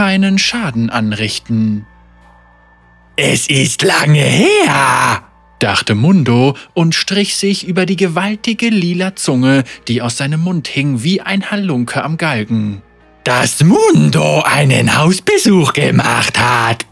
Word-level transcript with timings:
keinen 0.00 0.38
Schaden 0.38 0.88
anrichten. 0.88 1.84
Es 3.16 3.48
ist 3.48 3.82
lange 3.82 4.22
her, 4.22 5.24
dachte 5.58 5.94
Mundo 5.94 6.56
und 6.72 6.94
strich 6.94 7.36
sich 7.36 7.68
über 7.68 7.84
die 7.84 7.96
gewaltige 7.96 8.70
lila 8.70 9.14
Zunge, 9.14 9.62
die 9.88 10.00
aus 10.00 10.16
seinem 10.16 10.40
Mund 10.40 10.68
hing 10.68 11.02
wie 11.02 11.20
ein 11.20 11.50
Halunke 11.50 12.02
am 12.02 12.16
Galgen. 12.16 12.80
Dass 13.24 13.62
Mundo 13.62 14.40
einen 14.40 14.96
Hausbesuch 14.96 15.74
gemacht 15.74 16.38
hat. 16.38 16.86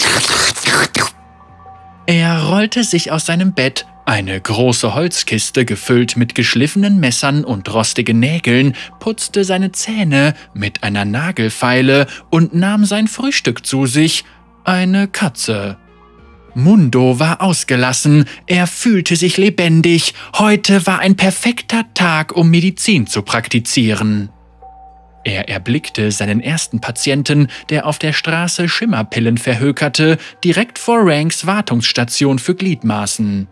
Er 2.04 2.42
rollte 2.44 2.84
sich 2.84 3.10
aus 3.10 3.24
seinem 3.24 3.54
Bett, 3.54 3.86
eine 4.08 4.40
große 4.40 4.94
Holzkiste 4.94 5.66
gefüllt 5.66 6.16
mit 6.16 6.34
geschliffenen 6.34 6.98
Messern 6.98 7.44
und 7.44 7.72
rostigen 7.72 8.18
Nägeln, 8.18 8.74
putzte 9.00 9.44
seine 9.44 9.70
Zähne 9.72 10.34
mit 10.54 10.82
einer 10.82 11.04
Nagelfeile 11.04 12.06
und 12.30 12.54
nahm 12.54 12.86
sein 12.86 13.06
Frühstück 13.06 13.66
zu 13.66 13.84
sich, 13.84 14.24
eine 14.64 15.08
Katze. 15.08 15.76
Mundo 16.54 17.20
war 17.20 17.42
ausgelassen, 17.42 18.24
er 18.46 18.66
fühlte 18.66 19.14
sich 19.14 19.36
lebendig, 19.36 20.14
heute 20.38 20.86
war 20.86 21.00
ein 21.00 21.14
perfekter 21.14 21.84
Tag, 21.92 22.34
um 22.34 22.48
Medizin 22.48 23.06
zu 23.06 23.20
praktizieren. 23.20 24.30
Er 25.22 25.50
erblickte 25.50 26.12
seinen 26.12 26.40
ersten 26.40 26.80
Patienten, 26.80 27.48
der 27.68 27.84
auf 27.84 27.98
der 27.98 28.14
Straße 28.14 28.70
Schimmerpillen 28.70 29.36
verhökerte, 29.36 30.16
direkt 30.42 30.78
vor 30.78 31.00
Ranks 31.02 31.44
Wartungsstation 31.44 32.38
für 32.38 32.54
Gliedmaßen. 32.54 33.48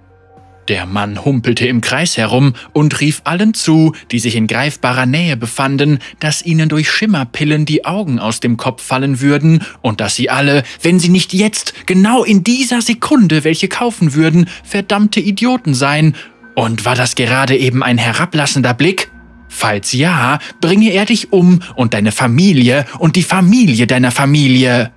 Der 0.68 0.84
Mann 0.84 1.24
humpelte 1.24 1.66
im 1.68 1.80
Kreis 1.80 2.16
herum 2.16 2.54
und 2.72 3.00
rief 3.00 3.20
allen 3.24 3.54
zu, 3.54 3.94
die 4.10 4.18
sich 4.18 4.34
in 4.34 4.48
greifbarer 4.48 5.06
Nähe 5.06 5.36
befanden, 5.36 6.00
dass 6.18 6.44
ihnen 6.44 6.68
durch 6.68 6.90
Schimmerpillen 6.90 7.66
die 7.66 7.84
Augen 7.84 8.18
aus 8.18 8.40
dem 8.40 8.56
Kopf 8.56 8.82
fallen 8.82 9.20
würden 9.20 9.62
und 9.80 10.00
dass 10.00 10.16
sie 10.16 10.28
alle, 10.28 10.64
wenn 10.82 10.98
sie 10.98 11.08
nicht 11.08 11.32
jetzt, 11.32 11.86
genau 11.86 12.24
in 12.24 12.42
dieser 12.42 12.82
Sekunde 12.82 13.44
welche 13.44 13.68
kaufen 13.68 14.14
würden, 14.14 14.48
verdammte 14.64 15.20
Idioten 15.20 15.72
seien. 15.72 16.16
Und 16.56 16.84
war 16.84 16.96
das 16.96 17.14
gerade 17.14 17.56
eben 17.56 17.84
ein 17.84 17.98
herablassender 17.98 18.74
Blick? 18.74 19.10
Falls 19.48 19.92
ja, 19.92 20.40
bringe 20.60 20.90
er 20.90 21.04
dich 21.04 21.32
um 21.32 21.60
und 21.76 21.94
deine 21.94 22.10
Familie 22.10 22.86
und 22.98 23.14
die 23.14 23.22
Familie 23.22 23.86
deiner 23.86 24.10
Familie. 24.10 24.90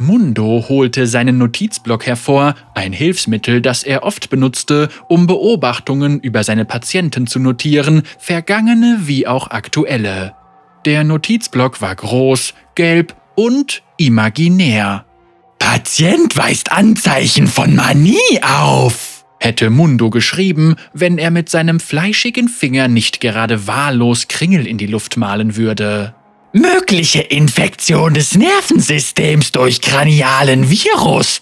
Mundo 0.00 0.64
holte 0.68 1.06
seinen 1.06 1.38
Notizblock 1.38 2.06
hervor, 2.06 2.54
ein 2.74 2.92
Hilfsmittel, 2.92 3.60
das 3.60 3.82
er 3.82 4.02
oft 4.02 4.30
benutzte, 4.30 4.88
um 5.08 5.26
Beobachtungen 5.26 6.20
über 6.20 6.42
seine 6.42 6.64
Patienten 6.64 7.26
zu 7.26 7.38
notieren, 7.38 8.02
vergangene 8.18 9.00
wie 9.02 9.26
auch 9.26 9.50
aktuelle. 9.50 10.34
Der 10.86 11.04
Notizblock 11.04 11.82
war 11.82 11.94
groß, 11.94 12.54
gelb 12.74 13.14
und 13.36 13.82
imaginär. 13.98 15.04
Patient 15.58 16.36
weist 16.36 16.72
Anzeichen 16.72 17.46
von 17.46 17.76
Manie 17.76 18.16
auf, 18.42 19.26
hätte 19.38 19.68
Mundo 19.68 20.08
geschrieben, 20.08 20.76
wenn 20.94 21.18
er 21.18 21.30
mit 21.30 21.50
seinem 21.50 21.78
fleischigen 21.78 22.48
Finger 22.48 22.88
nicht 22.88 23.20
gerade 23.20 23.66
wahllos 23.66 24.28
Kringel 24.28 24.66
in 24.66 24.78
die 24.78 24.86
Luft 24.86 25.18
malen 25.18 25.56
würde. 25.56 26.14
Mögliche 26.52 27.20
Infektion 27.20 28.14
des 28.14 28.34
Nervensystems 28.36 29.52
durch 29.52 29.80
kranialen 29.80 30.68
Virus. 30.68 31.40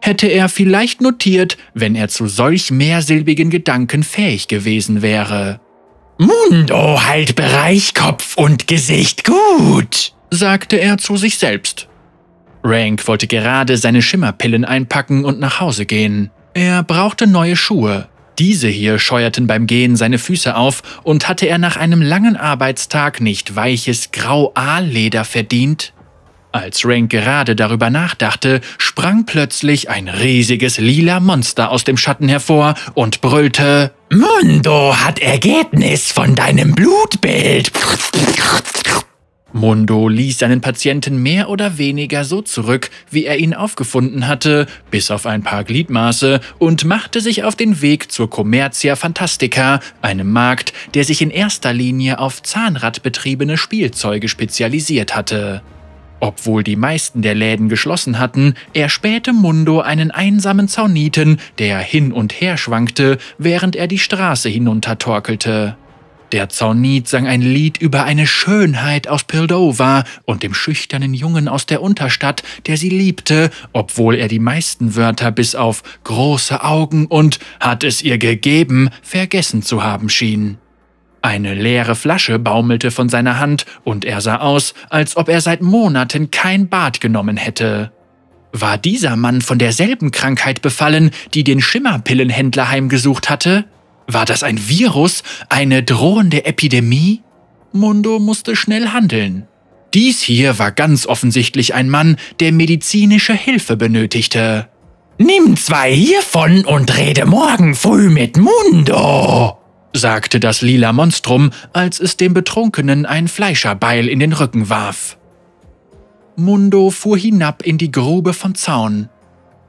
Hätte 0.00 0.28
er 0.28 0.48
vielleicht 0.48 1.02
notiert, 1.02 1.58
wenn 1.74 1.94
er 1.94 2.08
zu 2.08 2.26
solch 2.26 2.70
mehrsilbigen 2.70 3.50
Gedanken 3.50 4.02
fähig 4.02 4.48
gewesen 4.48 5.02
wäre. 5.02 5.60
Mundo 6.16 7.02
heilt 7.04 7.36
Bereich 7.36 7.92
Kopf 7.92 8.38
und 8.38 8.66
Gesicht 8.66 9.24
gut, 9.24 10.14
sagte 10.30 10.76
er 10.76 10.96
zu 10.96 11.18
sich 11.18 11.36
selbst. 11.36 11.86
Rank 12.64 13.06
wollte 13.06 13.26
gerade 13.26 13.76
seine 13.76 14.00
Schimmerpillen 14.00 14.64
einpacken 14.64 15.26
und 15.26 15.38
nach 15.38 15.60
Hause 15.60 15.84
gehen. 15.84 16.30
Er 16.54 16.82
brauchte 16.82 17.26
neue 17.26 17.56
Schuhe. 17.56 18.08
Diese 18.38 18.68
hier 18.68 18.98
scheuerten 18.98 19.46
beim 19.46 19.66
Gehen 19.66 19.96
seine 19.96 20.18
Füße 20.18 20.54
auf 20.54 20.82
und 21.02 21.28
hatte 21.28 21.46
er 21.46 21.58
nach 21.58 21.76
einem 21.76 22.02
langen 22.02 22.36
Arbeitstag 22.36 23.20
nicht 23.20 23.56
weiches 23.56 24.12
Grau-Aal-Leder 24.12 25.24
verdient? 25.24 25.94
Als 26.52 26.84
Rank 26.84 27.10
gerade 27.10 27.56
darüber 27.56 27.90
nachdachte, 27.90 28.60
sprang 28.78 29.26
plötzlich 29.26 29.90
ein 29.90 30.08
riesiges 30.08 30.78
lila 30.78 31.20
Monster 31.20 31.70
aus 31.70 31.84
dem 31.84 31.96
Schatten 31.96 32.28
hervor 32.28 32.74
und 32.94 33.20
brüllte 33.20 33.92
Mundo 34.10 34.94
hat 34.96 35.18
Ergebnis 35.18 36.12
von 36.12 36.34
deinem 36.34 36.74
Blutbild. 36.74 37.72
Mundo 39.56 40.08
ließ 40.08 40.38
seinen 40.38 40.60
Patienten 40.60 41.22
mehr 41.22 41.48
oder 41.48 41.78
weniger 41.78 42.24
so 42.24 42.42
zurück, 42.42 42.90
wie 43.10 43.24
er 43.24 43.38
ihn 43.38 43.54
aufgefunden 43.54 44.28
hatte, 44.28 44.66
bis 44.90 45.10
auf 45.10 45.24
ein 45.24 45.42
paar 45.42 45.64
Gliedmaße, 45.64 46.40
und 46.58 46.84
machte 46.84 47.22
sich 47.22 47.42
auf 47.42 47.56
den 47.56 47.80
Weg 47.80 48.12
zur 48.12 48.28
Commercia 48.28 48.96
Fantastica, 48.96 49.80
einem 50.02 50.30
Markt, 50.30 50.74
der 50.92 51.04
sich 51.04 51.22
in 51.22 51.30
erster 51.30 51.72
Linie 51.72 52.18
auf 52.18 52.42
zahnradbetriebene 52.42 53.56
Spielzeuge 53.56 54.28
spezialisiert 54.28 55.16
hatte. 55.16 55.62
Obwohl 56.20 56.62
die 56.62 56.76
meisten 56.76 57.22
der 57.22 57.34
Läden 57.34 57.70
geschlossen 57.70 58.18
hatten, 58.18 58.54
erspähte 58.74 59.32
Mundo 59.32 59.80
einen 59.80 60.10
einsamen 60.10 60.68
Zauniten, 60.68 61.38
der 61.58 61.78
hin 61.78 62.12
und 62.12 62.40
her 62.40 62.58
schwankte, 62.58 63.16
während 63.38 63.74
er 63.74 63.86
die 63.86 63.98
Straße 63.98 64.50
hinuntertorkelte. 64.50 65.76
Der 66.36 66.50
Zaunit 66.50 67.08
sang 67.08 67.26
ein 67.26 67.40
Lied 67.40 67.78
über 67.78 68.04
eine 68.04 68.26
Schönheit 68.26 69.08
aus 69.08 69.24
Pildova 69.24 70.04
und 70.26 70.42
dem 70.42 70.52
schüchternen 70.52 71.14
Jungen 71.14 71.48
aus 71.48 71.64
der 71.64 71.80
Unterstadt, 71.80 72.42
der 72.66 72.76
sie 72.76 72.90
liebte, 72.90 73.48
obwohl 73.72 74.16
er 74.16 74.28
die 74.28 74.38
meisten 74.38 74.96
Wörter 74.96 75.32
bis 75.32 75.54
auf 75.54 75.82
große 76.04 76.62
Augen 76.62 77.06
und 77.06 77.38
hat 77.58 77.84
es 77.84 78.02
ihr 78.02 78.18
gegeben 78.18 78.90
vergessen 79.00 79.62
zu 79.62 79.82
haben 79.82 80.10
schien. 80.10 80.58
Eine 81.22 81.54
leere 81.54 81.94
Flasche 81.94 82.38
baumelte 82.38 82.90
von 82.90 83.08
seiner 83.08 83.38
Hand 83.38 83.64
und 83.82 84.04
er 84.04 84.20
sah 84.20 84.36
aus, 84.36 84.74
als 84.90 85.16
ob 85.16 85.30
er 85.30 85.40
seit 85.40 85.62
Monaten 85.62 86.30
kein 86.30 86.68
Bad 86.68 87.00
genommen 87.00 87.38
hätte. 87.38 87.92
War 88.52 88.76
dieser 88.76 89.16
Mann 89.16 89.40
von 89.40 89.58
derselben 89.58 90.10
Krankheit 90.10 90.60
befallen, 90.60 91.12
die 91.32 91.44
den 91.44 91.62
Schimmerpillenhändler 91.62 92.68
heimgesucht 92.68 93.30
hatte? 93.30 93.64
War 94.06 94.24
das 94.24 94.42
ein 94.42 94.68
Virus, 94.68 95.22
eine 95.48 95.82
drohende 95.82 96.44
Epidemie? 96.44 97.22
Mundo 97.72 98.18
musste 98.18 98.56
schnell 98.56 98.88
handeln. 98.88 99.46
Dies 99.94 100.20
hier 100.20 100.58
war 100.58 100.72
ganz 100.72 101.06
offensichtlich 101.06 101.74
ein 101.74 101.88
Mann, 101.88 102.16
der 102.40 102.52
medizinische 102.52 103.34
Hilfe 103.34 103.76
benötigte. 103.76 104.68
Nimm 105.18 105.56
zwei 105.56 105.92
hiervon 105.94 106.64
und 106.64 106.96
rede 106.96 107.24
morgen 107.24 107.74
früh 107.74 108.10
mit 108.10 108.36
Mundo, 108.36 109.56
sagte 109.94 110.40
das 110.40 110.60
lila 110.60 110.92
Monstrum, 110.92 111.50
als 111.72 112.00
es 112.00 112.18
dem 112.18 112.34
Betrunkenen 112.34 113.06
ein 113.06 113.28
Fleischerbeil 113.28 114.08
in 114.08 114.18
den 114.18 114.34
Rücken 114.34 114.68
warf. 114.68 115.16
Mundo 116.36 116.90
fuhr 116.90 117.16
hinab 117.16 117.62
in 117.62 117.78
die 117.78 117.90
Grube 117.90 118.34
vom 118.34 118.54
Zaun. 118.54 119.08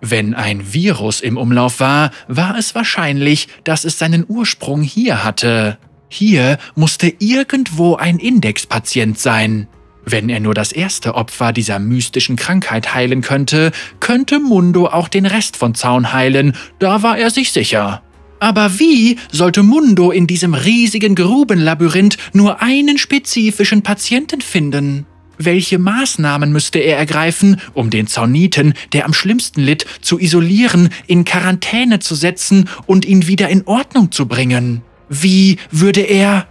Wenn 0.01 0.33
ein 0.33 0.73
Virus 0.73 1.21
im 1.21 1.37
Umlauf 1.37 1.79
war, 1.79 2.11
war 2.27 2.57
es 2.57 2.75
wahrscheinlich, 2.75 3.47
dass 3.63 3.83
es 3.83 3.97
seinen 3.97 4.25
Ursprung 4.27 4.81
hier 4.81 5.23
hatte. 5.23 5.77
Hier 6.09 6.57
musste 6.75 7.13
irgendwo 7.19 7.95
ein 7.95 8.19
Indexpatient 8.19 9.17
sein. 9.17 9.67
Wenn 10.05 10.29
er 10.29 10.39
nur 10.39 10.53
das 10.53 10.71
erste 10.71 11.15
Opfer 11.15 11.51
dieser 11.51 11.79
mystischen 11.79 12.37
Krankheit 12.37 12.93
heilen 12.93 13.21
könnte, 13.21 13.71
könnte 13.99 14.39
Mundo 14.39 14.87
auch 14.87 15.09
den 15.09 15.25
Rest 15.25 15.57
von 15.57 15.75
Zaun 15.75 16.13
heilen, 16.13 16.53
da 16.79 17.03
war 17.03 17.17
er 17.17 17.29
sich 17.29 17.51
sicher. 17.51 18.01
Aber 18.39 18.79
wie 18.79 19.17
sollte 19.31 19.63
Mundo 19.63 20.11
in 20.11 20.27
diesem 20.27 20.53
riesigen 20.53 21.15
Grubenlabyrinth 21.15 22.17
nur 22.33 22.61
einen 22.61 22.97
spezifischen 22.97 23.81
Patienten 23.81 24.41
finden? 24.41 25.07
Welche 25.37 25.77
Maßnahmen 25.77 26.51
müsste 26.51 26.79
er 26.79 26.97
ergreifen, 26.97 27.61
um 27.73 27.89
den 27.89 28.07
Zauniten, 28.07 28.73
der 28.93 29.05
am 29.05 29.13
schlimmsten 29.13 29.61
litt, 29.61 29.85
zu 30.01 30.19
isolieren, 30.19 30.89
in 31.05 31.25
Quarantäne 31.25 31.99
zu 31.99 32.15
setzen 32.15 32.69
und 32.85 33.05
ihn 33.05 33.27
wieder 33.27 33.49
in 33.49 33.65
Ordnung 33.67 34.11
zu 34.11 34.27
bringen? 34.27 34.81
Wie 35.09 35.57
würde 35.71 36.01
er... 36.01 36.47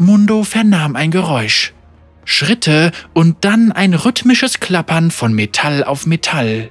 Mundo 0.00 0.44
vernahm 0.44 0.94
ein 0.94 1.10
Geräusch. 1.10 1.72
Schritte 2.24 2.92
und 3.14 3.38
dann 3.40 3.72
ein 3.72 3.94
rhythmisches 3.94 4.60
Klappern 4.60 5.10
von 5.10 5.32
Metall 5.32 5.82
auf 5.82 6.06
Metall. 6.06 6.70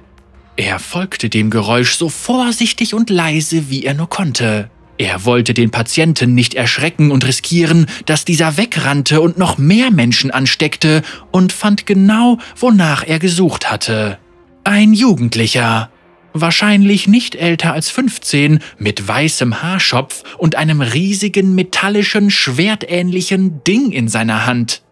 Er 0.56 0.78
folgte 0.78 1.28
dem 1.28 1.50
Geräusch 1.50 1.96
so 1.96 2.08
vorsichtig 2.08 2.94
und 2.94 3.10
leise, 3.10 3.68
wie 3.68 3.84
er 3.84 3.94
nur 3.94 4.08
konnte. 4.08 4.70
Er 4.98 5.24
wollte 5.24 5.54
den 5.54 5.70
Patienten 5.70 6.34
nicht 6.34 6.54
erschrecken 6.54 7.12
und 7.12 7.24
riskieren, 7.24 7.86
dass 8.06 8.24
dieser 8.24 8.56
wegrannte 8.56 9.20
und 9.20 9.38
noch 9.38 9.56
mehr 9.56 9.92
Menschen 9.92 10.32
ansteckte 10.32 11.02
und 11.30 11.52
fand 11.52 11.86
genau, 11.86 12.38
wonach 12.56 13.04
er 13.06 13.20
gesucht 13.20 13.70
hatte. 13.70 14.18
Ein 14.64 14.92
Jugendlicher. 14.92 15.90
Wahrscheinlich 16.34 17.06
nicht 17.06 17.36
älter 17.36 17.72
als 17.72 17.90
15, 17.90 18.58
mit 18.76 19.06
weißem 19.06 19.62
Haarschopf 19.62 20.24
und 20.36 20.56
einem 20.56 20.80
riesigen 20.80 21.54
metallischen, 21.54 22.30
schwertähnlichen 22.30 23.62
Ding 23.64 23.92
in 23.92 24.08
seiner 24.08 24.46
Hand. 24.46 24.82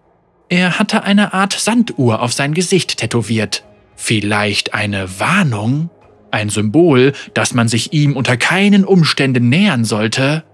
Er 0.49 0.79
hatte 0.79 1.03
eine 1.03 1.35
Art 1.35 1.53
Sanduhr 1.53 2.23
auf 2.23 2.33
sein 2.33 2.55
Gesicht 2.55 2.99
tätowiert. 2.99 3.65
Vielleicht 3.97 4.73
eine 4.73 5.19
Warnung? 5.19 5.91
Ein 6.37 6.51
Symbol, 6.51 7.15
dass 7.33 7.55
man 7.55 7.67
sich 7.67 7.95
ihm 7.95 8.15
unter 8.15 8.37
keinen 8.37 8.85
Umständen 8.85 9.49
nähern 9.49 9.87
sollte? 9.87 10.45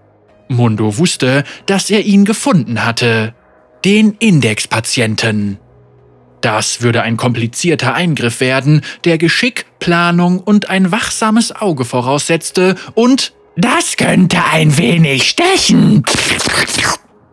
Mundo 0.47 0.97
wusste, 0.97 1.43
dass 1.65 1.89
er 1.89 2.05
ihn 2.05 2.23
gefunden 2.23 2.85
hatte. 2.85 3.35
Den 3.83 4.15
Indexpatienten. 4.19 5.59
Das 6.39 6.83
würde 6.83 7.01
ein 7.01 7.17
komplizierter 7.17 7.93
Eingriff 7.95 8.39
werden, 8.39 8.79
der 9.03 9.17
Geschick, 9.17 9.65
Planung 9.79 10.39
und 10.39 10.69
ein 10.69 10.93
wachsames 10.93 11.53
Auge 11.53 11.83
voraussetzte 11.83 12.75
und 12.93 13.33
Das 13.57 13.97
könnte 13.97 14.37
ein 14.53 14.77
wenig 14.77 15.27
stechen, 15.27 16.03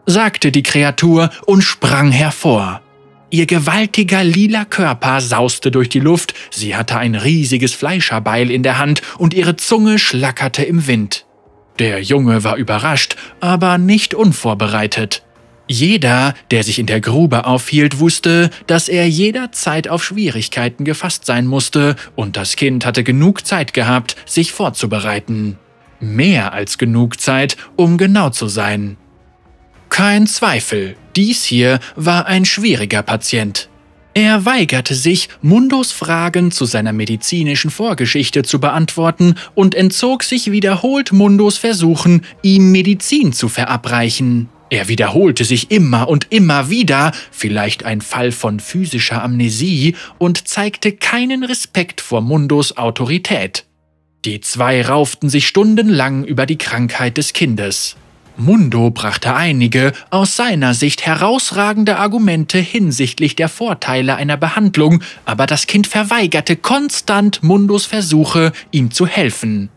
sagte 0.06 0.50
die 0.50 0.64
Kreatur 0.64 1.30
und 1.46 1.62
sprang 1.62 2.10
hervor. 2.10 2.82
Ihr 3.30 3.46
gewaltiger 3.46 4.24
lila 4.24 4.64
Körper 4.64 5.20
sauste 5.20 5.70
durch 5.70 5.88
die 5.88 6.00
Luft, 6.00 6.34
sie 6.50 6.74
hatte 6.74 6.98
ein 6.98 7.14
riesiges 7.14 7.72
Fleischerbeil 7.74 8.50
in 8.50 8.64
der 8.64 8.78
Hand 8.78 9.02
und 9.18 9.34
ihre 9.34 9.54
Zunge 9.54 10.00
schlackerte 10.00 10.64
im 10.64 10.88
Wind. 10.88 11.26
Der 11.78 12.02
Junge 12.02 12.42
war 12.42 12.56
überrascht, 12.56 13.14
aber 13.38 13.78
nicht 13.78 14.14
unvorbereitet. 14.14 15.22
Jeder, 15.68 16.34
der 16.50 16.64
sich 16.64 16.80
in 16.80 16.86
der 16.86 17.00
Grube 17.00 17.46
aufhielt, 17.46 18.00
wusste, 18.00 18.50
dass 18.66 18.88
er 18.88 19.08
jederzeit 19.08 19.86
auf 19.86 20.02
Schwierigkeiten 20.02 20.84
gefasst 20.84 21.24
sein 21.24 21.46
musste, 21.46 21.94
und 22.16 22.36
das 22.36 22.56
Kind 22.56 22.84
hatte 22.84 23.04
genug 23.04 23.46
Zeit 23.46 23.72
gehabt, 23.72 24.16
sich 24.26 24.50
vorzubereiten. 24.50 25.56
Mehr 26.00 26.52
als 26.52 26.76
genug 26.76 27.20
Zeit, 27.20 27.56
um 27.76 27.98
genau 27.98 28.30
zu 28.30 28.48
sein. 28.48 28.96
Kein 29.90 30.26
Zweifel, 30.26 30.96
dies 31.16 31.44
hier 31.44 31.78
war 31.94 32.26
ein 32.26 32.44
schwieriger 32.44 33.02
Patient. 33.02 33.68
Er 34.14 34.44
weigerte 34.44 34.94
sich, 34.94 35.28
Mundos 35.42 35.92
Fragen 35.92 36.50
zu 36.50 36.64
seiner 36.64 36.92
medizinischen 36.92 37.70
Vorgeschichte 37.70 38.42
zu 38.42 38.58
beantworten 38.60 39.34
und 39.54 39.74
entzog 39.74 40.22
sich 40.22 40.50
wiederholt 40.50 41.12
Mundos 41.12 41.58
Versuchen, 41.58 42.22
ihm 42.42 42.72
Medizin 42.72 43.32
zu 43.32 43.48
verabreichen. 43.48 44.48
Er 44.70 44.88
wiederholte 44.88 45.44
sich 45.44 45.70
immer 45.70 46.08
und 46.08 46.28
immer 46.30 46.70
wieder, 46.70 47.12
vielleicht 47.30 47.84
ein 47.84 48.00
Fall 48.00 48.32
von 48.32 48.60
physischer 48.60 49.22
Amnesie, 49.22 49.96
und 50.18 50.48
zeigte 50.48 50.92
keinen 50.92 51.44
Respekt 51.44 52.00
vor 52.00 52.20
Mundos 52.20 52.76
Autorität. 52.76 53.66
Die 54.24 54.40
zwei 54.40 54.82
rauften 54.82 55.28
sich 55.28 55.46
stundenlang 55.46 56.24
über 56.24 56.46
die 56.46 56.58
Krankheit 56.58 57.16
des 57.16 57.32
Kindes. 57.32 57.96
Mundo 58.40 58.90
brachte 58.90 59.34
einige 59.34 59.92
aus 60.08 60.34
seiner 60.34 60.72
Sicht 60.72 61.04
herausragende 61.04 61.98
Argumente 61.98 62.58
hinsichtlich 62.58 63.36
der 63.36 63.50
Vorteile 63.50 64.16
einer 64.16 64.38
Behandlung, 64.38 65.02
aber 65.26 65.44
das 65.44 65.66
Kind 65.66 65.86
verweigerte 65.86 66.56
konstant 66.56 67.42
Mundos 67.42 67.84
Versuche, 67.84 68.52
ihm 68.70 68.90
zu 68.90 69.06
helfen. 69.06 69.68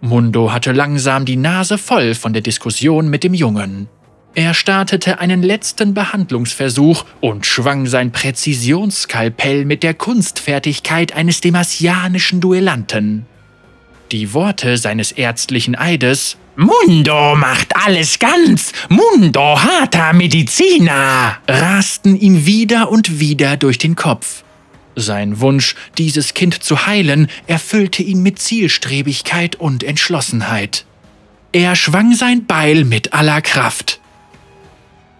Mundo 0.00 0.52
hatte 0.52 0.70
langsam 0.70 1.24
die 1.24 1.36
Nase 1.36 1.76
voll 1.76 2.14
von 2.14 2.32
der 2.32 2.42
Diskussion 2.42 3.10
mit 3.10 3.24
dem 3.24 3.34
Jungen. 3.34 3.88
Er 4.36 4.54
startete 4.54 5.18
einen 5.18 5.42
letzten 5.42 5.92
Behandlungsversuch 5.92 7.04
und 7.20 7.46
schwang 7.46 7.86
sein 7.86 8.12
Präzisionsskalpell 8.12 9.64
mit 9.64 9.82
der 9.82 9.94
Kunstfertigkeit 9.94 11.16
eines 11.16 11.40
demasianischen 11.40 12.40
Duellanten. 12.40 13.26
Die 14.12 14.32
Worte 14.34 14.78
seines 14.78 15.10
ärztlichen 15.10 15.74
Eides 15.74 16.36
Mundo 16.60 17.36
macht 17.36 17.76
alles 17.76 18.18
ganz, 18.18 18.72
Mundo 18.88 19.62
harter 19.62 20.12
Mediziner, 20.12 21.36
rasten 21.46 22.16
ihm 22.16 22.46
wieder 22.46 22.90
und 22.90 23.20
wieder 23.20 23.56
durch 23.56 23.78
den 23.78 23.94
Kopf. 23.94 24.42
Sein 24.96 25.38
Wunsch, 25.38 25.76
dieses 25.98 26.34
Kind 26.34 26.60
zu 26.60 26.84
heilen, 26.84 27.28
erfüllte 27.46 28.02
ihn 28.02 28.24
mit 28.24 28.40
Zielstrebigkeit 28.40 29.54
und 29.54 29.84
Entschlossenheit. 29.84 30.84
Er 31.52 31.76
schwang 31.76 32.12
sein 32.16 32.44
Beil 32.46 32.84
mit 32.84 33.12
aller 33.12 33.40
Kraft. 33.40 34.00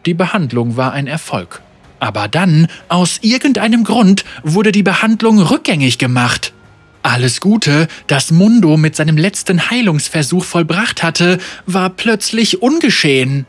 Die 0.06 0.14
Behandlung 0.14 0.76
war 0.76 0.92
ein 0.92 1.06
Erfolg. 1.06 1.62
Aber 2.00 2.26
dann, 2.26 2.66
aus 2.88 3.20
irgendeinem 3.22 3.84
Grund, 3.84 4.24
wurde 4.42 4.72
die 4.72 4.82
Behandlung 4.82 5.40
rückgängig 5.40 5.98
gemacht. 5.98 6.52
Alles 7.02 7.40
Gute, 7.40 7.88
das 8.06 8.30
Mundo 8.30 8.76
mit 8.76 8.96
seinem 8.96 9.16
letzten 9.16 9.70
Heilungsversuch 9.70 10.44
vollbracht 10.44 11.02
hatte, 11.02 11.38
war 11.66 11.90
plötzlich 11.90 12.62
ungeschehen. 12.62 13.46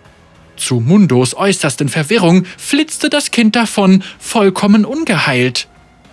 Zu 0.56 0.80
Mundos 0.80 1.36
äußersten 1.36 1.90
Verwirrung 1.90 2.46
flitzte 2.58 3.10
das 3.10 3.32
Kind 3.32 3.56
davon, 3.56 4.04
vollkommen 4.20 4.86
ungeheilt. 4.86 5.68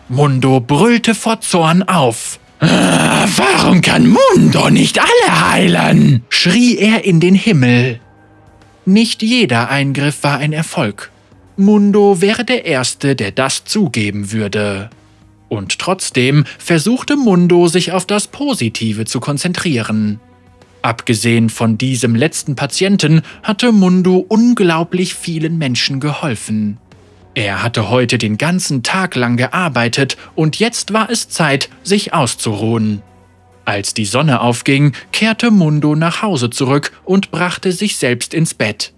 Mundo 0.09 0.61
brüllte 0.61 1.15
vor 1.15 1.41
Zorn 1.41 1.83
auf. 1.83 2.39
Ah, 2.61 3.27
warum 3.37 3.83
kann 3.83 4.09
Mundo 4.09 4.71
nicht 4.71 4.99
alle 4.99 5.51
heilen? 5.51 6.23
schrie 6.31 6.79
er 6.79 7.05
in 7.05 7.21
den 7.21 7.35
Himmel. 7.35 8.01
Nicht 8.87 9.23
jeder 9.23 9.69
Eingriff 9.69 10.23
war 10.23 10.39
ein 10.39 10.53
Erfolg. 10.53 11.11
Mundo 11.57 12.21
wäre 12.21 12.45
der 12.45 12.65
Erste, 12.65 13.17
der 13.17 13.33
das 13.33 13.65
zugeben 13.65 14.31
würde. 14.31 14.91
Und 15.49 15.79
trotzdem 15.79 16.45
versuchte 16.59 17.17
Mundo 17.17 17.69
sich 17.69 17.93
auf 17.93 18.07
das 18.07 18.27
Positive 18.27 19.05
zu 19.05 19.21
konzentrieren. 19.21 20.21
Abgesehen 20.83 21.51
von 21.51 21.79
diesem 21.79 22.15
letzten 22.15 22.55
Patienten 22.57 23.23
hatte 23.43 23.73
Mundo 23.73 24.25
unglaublich 24.29 25.15
vielen 25.15 25.59
Menschen 25.59 26.01
geholfen. 26.01 26.79
Er 27.35 27.63
hatte 27.63 27.91
heute 27.91 28.19
den 28.19 28.39
ganzen 28.39 28.83
Tag 28.83 29.15
lang 29.15 29.37
gearbeitet 29.37 30.17
und 30.35 30.59
jetzt 30.59 30.93
war 30.93 31.11
es 31.11 31.29
Zeit, 31.29 31.69
sich 31.83 32.15
auszuruhen. 32.15 33.03
Als 33.67 33.95
die 33.95 34.05
Sonne 34.05 34.41
aufging, 34.41 34.93
kehrte 35.13 35.51
Mundo 35.51 35.97
nach 35.97 36.23
Hause 36.23 36.51
zurück 36.51 36.93
und 37.05 37.33
brachte 37.33 37.73
sich 37.73 37.97
selbst 37.97 38.33
ins 38.33 38.55
Bett. 38.55 38.93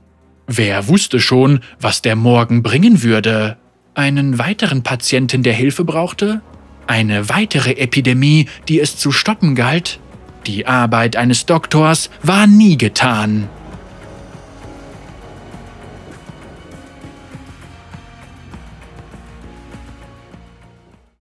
Wer 0.47 0.89
wusste 0.89 1.21
schon, 1.21 1.61
was 1.81 2.03
der 2.03 2.17
Morgen 2.17 2.63
bringen 2.63 3.03
würde? 3.03 3.57
Einen 3.99 4.39
weiteren 4.39 4.85
Patienten, 4.85 5.43
der 5.43 5.55
Hilfe 5.55 5.85
brauchte? 5.85 6.41
Eine 6.87 7.29
weitere 7.31 7.73
Epidemie, 7.73 8.47
die 8.69 8.79
es 8.79 8.97
zu 8.97 9.11
stoppen 9.11 9.57
galt? 9.57 9.99
Die 10.47 10.69
Arbeit 10.69 11.17
eines 11.17 11.47
Doktors 11.47 12.09
war 12.23 12.47
nie 12.47 12.79
getan. 12.79 13.49